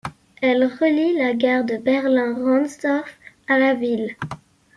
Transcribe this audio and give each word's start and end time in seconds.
Elle 0.41 0.63
relie 0.65 1.15
la 1.15 1.35
gare 1.35 1.63
de 1.63 1.77
Berlin-Rahnsdorf 1.77 3.05
à 3.47 3.59
la 3.59 3.75
ville. 3.75 4.15